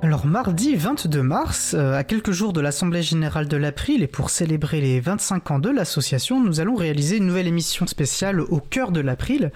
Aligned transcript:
Alors 0.00 0.26
mardi 0.26 0.76
22 0.76 1.22
mars, 1.22 1.74
euh, 1.74 1.94
à 1.94 2.04
quelques 2.04 2.30
jours 2.30 2.52
de 2.52 2.60
l'Assemblée 2.60 3.02
Générale 3.02 3.48
de 3.48 3.56
l'April 3.56 4.04
et 4.04 4.06
pour 4.06 4.30
célébrer 4.30 4.80
les 4.80 5.00
25 5.00 5.50
ans 5.50 5.58
de 5.58 5.70
l'association, 5.70 6.40
nous 6.40 6.60
allons 6.60 6.76
réaliser 6.76 7.16
une 7.16 7.26
nouvelle 7.26 7.48
émission 7.48 7.84
spéciale 7.88 8.40
au 8.40 8.60
cœur 8.60 8.92
de 8.92 9.00
l'April. 9.00 9.50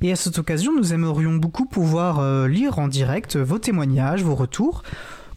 Et 0.00 0.10
à 0.10 0.16
cette 0.16 0.36
occasion, 0.36 0.72
nous 0.76 0.92
aimerions 0.92 1.34
beaucoup 1.34 1.64
pouvoir 1.64 2.18
euh, 2.18 2.48
lire 2.48 2.80
en 2.80 2.88
direct 2.88 3.36
vos 3.36 3.60
témoignages, 3.60 4.24
vos 4.24 4.34
retours, 4.34 4.82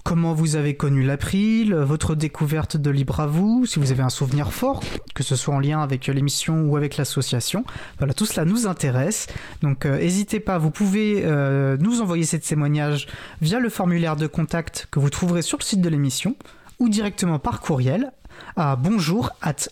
comment 0.07 0.33
vous 0.33 0.55
avez 0.55 0.73
connu 0.73 1.03
l'April, 1.03 1.75
votre 1.75 2.15
découverte 2.15 2.77
de 2.77 2.89
Libre 2.89 3.27
vous, 3.27 3.65
si 3.65 3.77
vous 3.77 3.91
avez 3.91 4.03
un 4.03 4.09
souvenir 4.09 4.53
fort, 4.53 4.81
que 5.13 5.21
ce 5.21 5.35
soit 5.35 5.53
en 5.53 5.59
lien 5.59 5.81
avec 5.81 6.07
l'émission 6.07 6.61
ou 6.61 6.77
avec 6.77 6.95
l'association. 6.95 7.65
Voilà, 7.97 8.13
tout 8.13 8.25
cela 8.25 8.45
nous 8.45 8.67
intéresse. 8.67 9.27
Donc 9.63 9.85
euh, 9.85 9.97
n'hésitez 9.97 10.39
pas, 10.39 10.59
vous 10.59 10.71
pouvez 10.71 11.23
euh, 11.25 11.75
nous 11.81 11.99
envoyer 11.99 12.23
ces 12.23 12.39
témoignages 12.39 13.07
via 13.41 13.59
le 13.59 13.67
formulaire 13.67 14.15
de 14.15 14.27
contact 14.27 14.87
que 14.91 14.99
vous 15.01 15.09
trouverez 15.09 15.41
sur 15.41 15.57
le 15.57 15.63
site 15.65 15.81
de 15.81 15.89
l'émission 15.89 16.37
ou 16.79 16.87
directement 16.87 17.37
par 17.37 17.59
courriel 17.59 18.13
à 18.55 18.77
bonjour 18.77 19.31
at. 19.41 19.67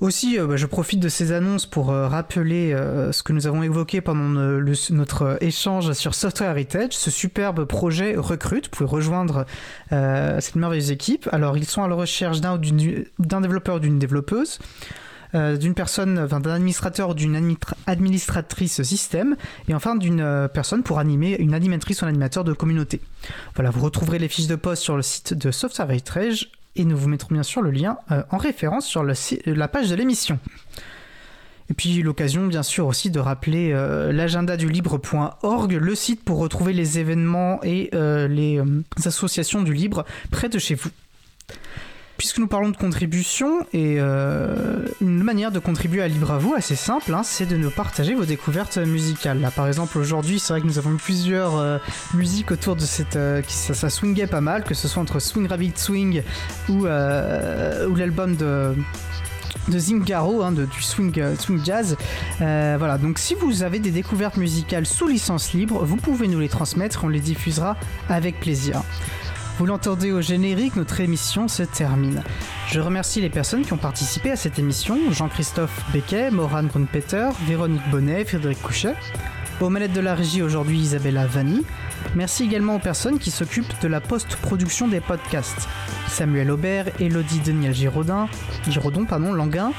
Aussi, 0.00 0.38
euh, 0.38 0.46
bah, 0.46 0.56
je 0.56 0.66
profite 0.66 1.00
de 1.00 1.08
ces 1.08 1.32
annonces 1.32 1.66
pour 1.66 1.90
euh, 1.90 2.06
rappeler 2.06 2.72
euh, 2.72 3.10
ce 3.10 3.24
que 3.24 3.32
nous 3.32 3.48
avons 3.48 3.64
évoqué 3.64 4.00
pendant 4.00 4.28
notre 4.90 5.38
échange 5.40 5.92
sur 5.92 6.14
Software 6.14 6.50
Heritage, 6.50 6.92
ce 6.92 7.10
superbe 7.10 7.64
projet 7.64 8.14
recrute. 8.16 8.66
Vous 8.66 8.70
pouvez 8.70 8.90
rejoindre 8.90 9.44
cette 9.90 10.54
merveilleuse 10.54 10.92
équipe. 10.92 11.28
Alors, 11.32 11.56
ils 11.56 11.64
sont 11.64 11.82
à 11.82 11.88
la 11.88 11.96
recherche 11.96 12.40
d'un 12.40 13.40
développeur 13.40 13.76
ou 13.76 13.78
d'une 13.80 13.98
développeuse. 13.98 14.58
d'une 15.34 15.74
personne, 15.74 16.18
enfin, 16.18 16.40
d'un 16.40 16.54
administrateur 16.54 17.10
ou 17.10 17.14
d'une 17.14 17.56
administratrice 17.86 18.82
système, 18.82 19.36
et 19.68 19.74
enfin 19.74 19.96
d'une 19.96 20.48
personne 20.52 20.82
pour 20.82 20.98
animer 20.98 21.36
une 21.38 21.54
animatrice 21.54 22.02
ou 22.02 22.04
un 22.04 22.08
animateur 22.08 22.44
de 22.44 22.52
communauté. 22.52 23.00
Voilà, 23.54 23.70
vous 23.70 23.84
retrouverez 23.84 24.18
les 24.18 24.28
fiches 24.28 24.46
de 24.46 24.56
poste 24.56 24.82
sur 24.82 24.96
le 24.96 25.02
site 25.02 25.34
de 25.34 25.50
Software 25.50 25.90
Heritage 25.90 26.50
et 26.78 26.84
nous 26.84 26.96
vous 26.96 27.08
mettrons 27.08 27.34
bien 27.34 27.42
sûr 27.42 27.60
le 27.60 27.70
lien 27.70 27.98
euh, 28.10 28.22
en 28.30 28.38
référence 28.38 28.86
sur 28.86 29.04
la 29.04 29.68
page 29.68 29.90
de 29.90 29.94
l'émission. 29.94 30.38
Et 31.70 31.74
puis 31.74 32.02
l'occasion 32.02 32.46
bien 32.46 32.62
sûr 32.62 32.86
aussi 32.86 33.10
de 33.10 33.20
rappeler 33.20 33.72
euh, 33.72 34.10
l'agenda 34.10 34.56
du 34.56 34.68
libre.org, 34.68 35.72
le 35.72 35.94
site 35.94 36.24
pour 36.24 36.38
retrouver 36.38 36.72
les 36.72 36.98
événements 36.98 37.60
et 37.62 37.90
euh, 37.94 38.26
les 38.26 38.62
associations 39.04 39.62
du 39.62 39.74
libre 39.74 40.04
près 40.30 40.48
de 40.48 40.58
chez 40.58 40.74
vous. 40.74 40.90
Puisque 42.18 42.38
nous 42.38 42.48
parlons 42.48 42.70
de 42.70 42.76
contribution, 42.76 43.60
et 43.72 43.98
euh, 44.00 44.84
une 45.00 45.22
manière 45.22 45.52
de 45.52 45.60
contribuer 45.60 46.02
à 46.02 46.08
Libre 46.08 46.32
à 46.32 46.38
vous, 46.38 46.52
assez 46.52 46.74
simple, 46.74 47.14
hein, 47.14 47.22
c'est 47.22 47.46
de 47.46 47.56
nous 47.56 47.70
partager 47.70 48.16
vos 48.16 48.24
découvertes 48.24 48.76
musicales. 48.76 49.40
Là, 49.40 49.52
par 49.52 49.68
exemple, 49.68 49.96
aujourd'hui, 49.98 50.40
c'est 50.40 50.52
vrai 50.52 50.60
que 50.60 50.66
nous 50.66 50.78
avons 50.78 50.94
eu 50.94 50.96
plusieurs 50.96 51.56
euh, 51.56 51.78
musiques 52.14 52.50
autour 52.50 52.74
de 52.74 52.80
cette. 52.80 53.14
Euh, 53.14 53.40
qui, 53.40 53.52
ça, 53.52 53.72
ça, 53.72 53.88
swingait 53.88 54.26
pas 54.26 54.40
mal, 54.40 54.64
que 54.64 54.74
ce 54.74 54.88
soit 54.88 55.00
entre 55.00 55.20
Swing 55.20 55.46
Rabbit 55.46 55.74
Swing 55.76 56.24
ou, 56.68 56.86
l'album 56.86 58.34
de 58.34 58.74
de 59.68 59.78
Zingaro, 59.78 60.42
hein, 60.42 60.50
de, 60.50 60.64
du 60.64 60.82
swing, 60.82 61.36
swing 61.38 61.64
jazz. 61.64 61.96
voilà, 62.40 62.98
donc 62.98 63.20
si 63.20 63.34
vous 63.34 63.62
avez 63.62 63.78
des 63.78 63.92
découvertes 63.92 64.38
musicales 64.38 64.86
sous 64.86 65.06
licence 65.06 65.52
libre, 65.52 65.84
vous 65.84 65.96
pouvez 65.96 66.26
nous 66.26 66.40
les 66.40 66.48
transmettre, 66.48 67.04
on 67.04 67.08
les 67.08 67.20
diffusera 67.20 67.76
avec 68.08 68.40
plaisir. 68.40 68.82
Vous 69.58 69.66
l'entendez 69.66 70.12
au 70.12 70.20
générique, 70.20 70.76
notre 70.76 71.00
émission 71.00 71.48
se 71.48 71.64
termine. 71.64 72.22
Je 72.68 72.78
remercie 72.78 73.20
les 73.20 73.28
personnes 73.28 73.62
qui 73.62 73.72
ont 73.72 73.76
participé 73.76 74.30
à 74.30 74.36
cette 74.36 74.56
émission 74.60 75.10
Jean-Christophe 75.10 75.84
Becquet, 75.92 76.30
Moran 76.30 76.62
Grunpeter, 76.62 77.30
Véronique 77.44 77.82
Bonnet, 77.90 78.24
Frédéric 78.24 78.62
Couchet. 78.62 78.94
Aux 79.60 79.68
manettes 79.68 79.92
de 79.92 80.00
la 80.00 80.14
régie 80.14 80.42
aujourd'hui, 80.42 80.78
Isabella 80.78 81.26
Vanni. 81.26 81.64
Merci 82.14 82.44
également 82.44 82.76
aux 82.76 82.78
personnes 82.78 83.18
qui 83.18 83.32
s'occupent 83.32 83.80
de 83.82 83.88
la 83.88 84.00
post-production 84.00 84.86
des 84.86 85.00
podcasts 85.00 85.68
Samuel 86.06 86.52
Aubert, 86.52 86.86
Elodie 87.00 87.40
Daniel 87.40 87.74
Giraudin, 87.74 88.28
Giraudon, 88.68 89.06
pardon, 89.06 89.32
Languin, 89.32 89.72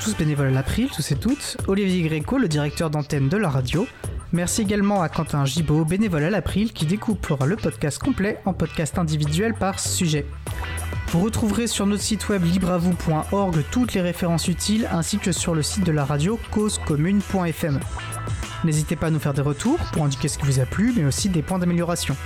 tous 0.00 0.16
bénévoles 0.16 0.48
à 0.48 0.52
l'April, 0.52 0.88
tous 0.94 1.10
et 1.10 1.16
toutes, 1.16 1.56
Olivier 1.66 2.02
Gréco, 2.02 2.38
le 2.38 2.46
directeur 2.46 2.90
d'antenne 2.90 3.28
de 3.28 3.36
la 3.36 3.48
radio, 3.48 3.84
Merci 4.32 4.62
également 4.62 5.02
à 5.02 5.08
Quentin 5.08 5.44
Gibaud, 5.44 5.84
bénévole 5.84 6.24
à 6.24 6.30
l'April, 6.30 6.72
qui 6.72 6.84
découpera 6.84 7.46
le 7.46 7.56
podcast 7.56 7.98
complet 7.98 8.38
en 8.44 8.52
podcast 8.52 8.98
individuel 8.98 9.54
par 9.54 9.78
sujet. 9.78 10.26
Vous 11.08 11.20
retrouverez 11.20 11.68
sur 11.68 11.86
notre 11.86 12.02
site 12.02 12.28
web 12.28 12.44
libreavou.org 12.44 13.64
toutes 13.70 13.94
les 13.94 14.00
références 14.00 14.48
utiles 14.48 14.88
ainsi 14.90 15.18
que 15.18 15.30
sur 15.30 15.54
le 15.54 15.62
site 15.62 15.84
de 15.84 15.92
la 15.92 16.04
radio 16.04 16.40
causecommune.fm. 16.50 17.78
N'hésitez 18.64 18.96
pas 18.96 19.06
à 19.06 19.10
nous 19.10 19.20
faire 19.20 19.34
des 19.34 19.42
retours 19.42 19.78
pour 19.92 20.04
indiquer 20.04 20.26
ce 20.26 20.38
qui 20.38 20.46
vous 20.46 20.58
a 20.58 20.66
plu, 20.66 20.92
mais 20.96 21.04
aussi 21.04 21.28
des 21.28 21.42
points 21.42 21.60
d'amélioration. 21.60 22.16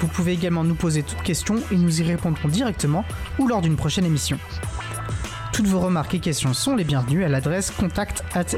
Vous 0.00 0.08
pouvez 0.08 0.32
également 0.32 0.64
nous 0.64 0.74
poser 0.74 1.02
toutes 1.02 1.22
questions 1.22 1.56
et 1.70 1.76
nous 1.76 2.00
y 2.00 2.04
répondrons 2.04 2.48
directement 2.48 3.04
ou 3.38 3.46
lors 3.46 3.60
d'une 3.60 3.76
prochaine 3.76 4.06
émission. 4.06 4.38
Toutes 5.52 5.66
vos 5.66 5.80
remarques 5.80 6.14
et 6.14 6.20
questions 6.20 6.54
sont 6.54 6.76
les 6.76 6.84
bienvenues 6.84 7.24
à 7.24 7.28
l'adresse 7.28 7.70
contact 7.70 8.24
at 8.34 8.56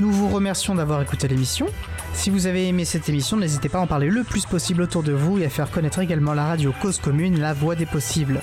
nous 0.00 0.10
vous 0.10 0.28
remercions 0.28 0.74
d'avoir 0.74 1.00
écouté 1.00 1.28
l'émission. 1.28 1.66
Si 2.12 2.30
vous 2.30 2.46
avez 2.46 2.68
aimé 2.68 2.84
cette 2.84 3.08
émission, 3.08 3.36
n'hésitez 3.36 3.68
pas 3.68 3.78
à 3.78 3.82
en 3.82 3.86
parler 3.86 4.08
le 4.08 4.24
plus 4.24 4.46
possible 4.46 4.82
autour 4.82 5.02
de 5.02 5.12
vous 5.12 5.38
et 5.38 5.46
à 5.46 5.48
faire 5.48 5.70
connaître 5.70 6.00
également 6.00 6.34
la 6.34 6.44
radio 6.44 6.72
Cause 6.82 6.98
Commune, 6.98 7.40
la 7.40 7.54
voix 7.54 7.74
des 7.74 7.86
possibles. 7.86 8.40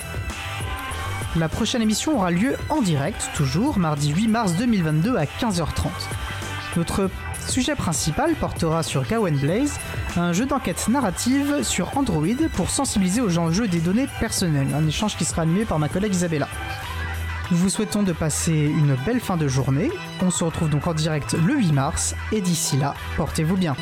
La 1.36 1.48
prochaine 1.48 1.82
émission 1.82 2.16
aura 2.16 2.30
lieu 2.30 2.56
en 2.68 2.80
direct, 2.80 3.30
toujours, 3.34 3.78
mardi 3.78 4.12
8 4.12 4.28
mars 4.28 4.54
2022 4.54 5.16
à 5.16 5.24
15h30. 5.24 5.88
Notre 6.76 7.10
sujet 7.48 7.74
principal 7.74 8.34
portera 8.34 8.82
sur 8.82 9.06
Gawain 9.06 9.36
Blaze, 9.36 9.78
un 10.16 10.32
jeu 10.32 10.46
d'enquête 10.46 10.88
narrative 10.88 11.62
sur 11.62 11.96
Android 11.96 12.26
pour 12.54 12.70
sensibiliser 12.70 13.20
aux 13.20 13.38
enjeux 13.38 13.68
des 13.68 13.80
données 13.80 14.08
personnelles, 14.20 14.68
un 14.74 14.86
échange 14.86 15.16
qui 15.16 15.24
sera 15.24 15.42
animé 15.42 15.64
par 15.64 15.78
ma 15.78 15.88
collègue 15.88 16.14
Isabella. 16.14 16.48
Nous 17.54 17.60
vous 17.60 17.70
souhaitons 17.70 18.02
de 18.02 18.12
passer 18.12 18.52
une 18.52 18.96
belle 19.06 19.20
fin 19.20 19.36
de 19.36 19.46
journée. 19.46 19.88
On 20.20 20.32
se 20.32 20.42
retrouve 20.42 20.68
donc 20.70 20.88
en 20.88 20.92
direct 20.92 21.34
le 21.34 21.54
8 21.54 21.70
mars 21.70 22.16
et 22.32 22.40
d'ici 22.40 22.76
là, 22.76 22.94
portez-vous 23.16 23.56
bien. 23.56 23.76